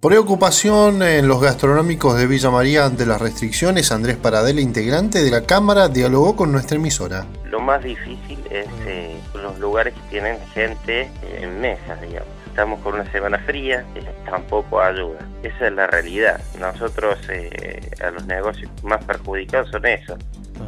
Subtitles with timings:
[0.00, 3.90] Preocupación en los gastronómicos de Villa María ante las restricciones.
[3.90, 7.26] Andrés Paradela, integrante de la Cámara, dialogó con nuestra emisora.
[7.46, 12.28] Lo más difícil es eh, los lugares que tienen gente en mesas, digamos.
[12.46, 13.84] Estamos con una semana fría,
[14.24, 15.18] tampoco ayuda.
[15.42, 16.40] Esa es la realidad.
[16.60, 20.16] Nosotros eh, a los negocios más perjudicados son esos.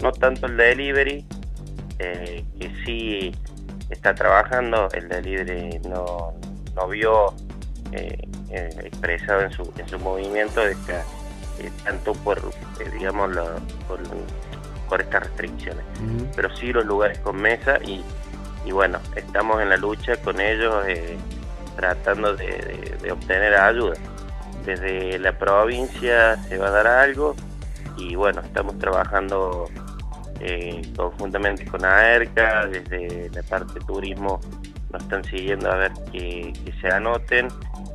[0.03, 1.25] No tanto el delivery,
[2.01, 3.33] eh, que sí
[3.91, 6.33] está trabajando, el delivery no,
[6.75, 7.33] no vio
[7.93, 13.31] eh, eh, expresado en su, en su movimiento de eh, tanto por, eh, digamos,
[13.87, 14.01] por,
[14.89, 15.85] por, estas restricciones.
[16.35, 18.03] Pero sí los lugares con mesa y,
[18.65, 20.85] y, bueno, estamos en la lucha con ellos
[21.77, 23.95] tratando de, de, obtener ayuda.
[24.65, 27.37] Desde la provincia se va a dar algo
[27.97, 29.69] y bueno, estamos trabajando
[30.97, 34.41] conjuntamente con AERCA, desde la parte de turismo
[34.99, 37.49] están siguiendo a ver que, se anoten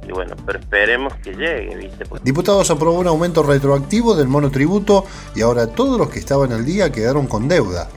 [0.08, 1.92] y bueno, pero esperemos que llegue.
[2.24, 6.92] Diputados aprobó un aumento retroactivo del monotributo y ahora todos los que estaban al día
[6.92, 7.90] quedaron con deuda.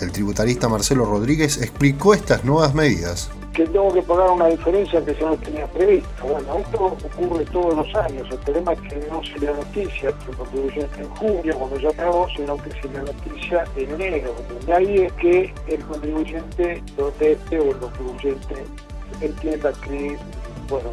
[0.00, 3.30] El tributarista Marcelo Rodríguez explicó estas nuevas medidas.
[3.56, 6.10] Que tengo que pagar una diferencia que se no tenía previsto.
[6.22, 8.28] Bueno, esto ocurre todos los años.
[8.30, 11.88] El problema es que no se le noticia que el contribuyente en junio, cuando ya
[11.88, 14.34] acabó, sino que se le noticia en enero.
[14.66, 18.54] De ahí es que el contribuyente proteste o el contribuyente
[19.22, 20.18] entienda que,
[20.68, 20.90] bueno,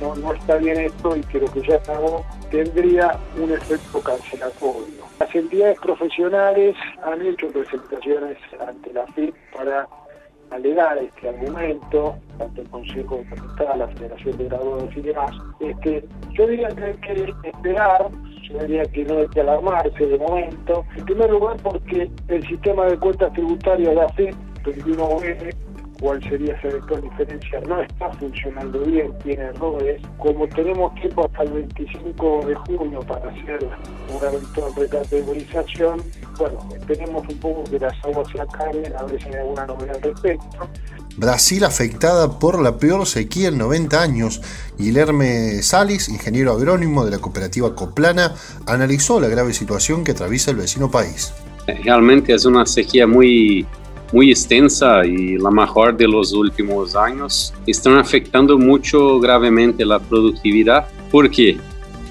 [0.00, 5.04] no, no, está bien esto y que lo que ya acabó tendría un efecto cancelatorio.
[5.20, 9.86] Las entidades profesionales han hecho presentaciones ante la FIP para
[10.50, 15.30] alegar este argumento, tanto el Consejo de Capital, la Federación de Graduados y demás.
[15.60, 18.08] Este, yo diría que hay que esperar,
[18.42, 22.86] yo diría que no hay que alarmarse de momento, en primer lugar porque el sistema
[22.86, 25.08] de cuentas tributarias de la FIP 21
[26.00, 30.00] cuál sería esa eventual diferencia, no está funcionando bien, tiene errores.
[30.18, 33.68] Como tenemos tiempo hasta el 25 de junio para hacer
[34.16, 36.02] una eventual recategorización,
[36.38, 39.96] bueno, esperemos un poco que las aguas se aclaren, a ver si hay alguna novedad
[39.96, 40.68] al respecto.
[41.16, 44.40] Brasil afectada por la peor sequía en 90 años.
[44.78, 48.34] Guilherme Salis, ingeniero agrónimo de la cooperativa Coplana,
[48.66, 51.32] analizó la grave situación que atraviesa el vecino país.
[51.66, 53.66] Realmente es una sequía muy
[54.12, 60.88] muy extensa y la mejor de los últimos años, están afectando mucho gravemente la productividad
[61.10, 61.58] porque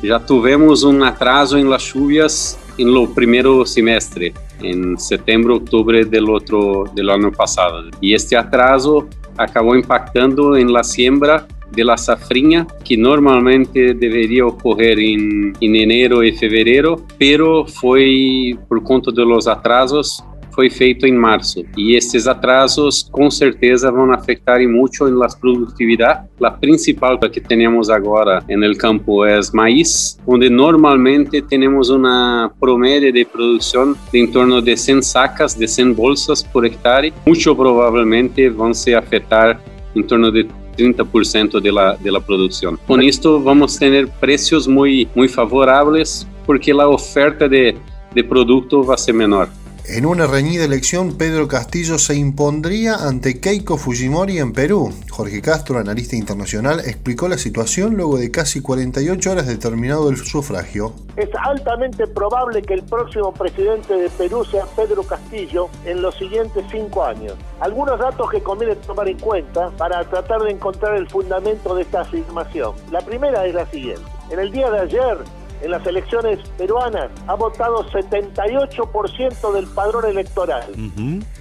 [0.01, 6.29] ya tuvimos un atraso en las lluvias en lo primero semestre, en septiembre, octubre del
[6.29, 7.89] otro del año pasado.
[7.99, 14.99] Y este atraso acabó impactando en la siembra de la safrinha, que normalmente debería ocurrir
[14.99, 20.23] en, en enero y febrero, pero fue por conta de los atrasos
[20.57, 21.63] foi feito em março.
[21.77, 26.27] E esses atrasos, com certeza, vão afetar muito na produtividade.
[26.41, 33.23] A principal que temos agora no campo é maíz, onde normalmente temos uma promédia de
[33.23, 37.13] produção de em torno de 100 sacas, de 100 bolsas por hectare.
[37.27, 39.61] Muito provavelmente vão se afetar
[39.95, 41.71] em torno de 30% de
[42.03, 42.79] de la producción.
[42.87, 47.75] Con esto vamos a tener precios muy, muy favorables porque la oferta de,
[48.15, 49.49] de producto va a ser menor.
[49.89, 54.93] En una reñida elección, Pedro Castillo se impondría ante Keiko Fujimori en Perú.
[55.09, 60.17] Jorge Castro, analista internacional, explicó la situación luego de casi 48 horas de terminado el
[60.17, 60.93] sufragio.
[61.15, 66.65] Es altamente probable que el próximo presidente de Perú sea Pedro Castillo en los siguientes
[66.69, 67.35] cinco años.
[67.61, 72.01] Algunos datos que conviene tomar en cuenta para tratar de encontrar el fundamento de esta
[72.01, 72.73] afirmación.
[72.91, 74.03] La primera es la siguiente.
[74.29, 75.17] En el día de ayer,
[75.61, 80.71] en las elecciones peruanas ha votado 78% del padrón electoral.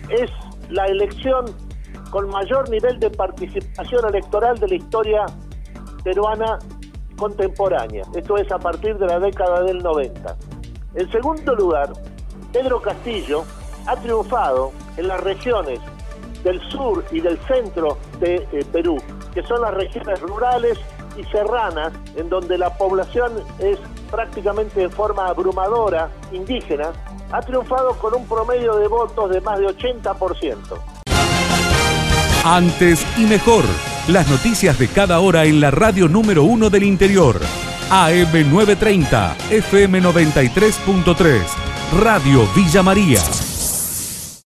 [0.08, 0.30] Es
[0.70, 1.46] la elección
[2.10, 5.26] con mayor nivel de participación electoral de la historia
[6.02, 6.58] peruana
[7.16, 8.04] contemporánea.
[8.14, 10.36] Esto es a partir de la década del 90.
[10.94, 11.92] En segundo lugar,
[12.52, 13.44] Pedro Castillo
[13.86, 15.80] ha triunfado en las regiones
[16.42, 18.96] del sur y del centro de eh, Perú,
[19.34, 20.78] que son las regiones rurales
[21.16, 23.78] y serranas, en donde la población es
[24.10, 26.92] prácticamente de forma abrumadora indígena,
[27.32, 30.56] ha triunfado con un promedio de votos de más de 80%.
[32.44, 33.64] Antes y mejor,
[34.08, 37.40] las noticias de cada hora en la radio número uno del interior.
[37.90, 41.40] AM 930, FM 93.3,
[42.00, 43.20] Radio Villa María.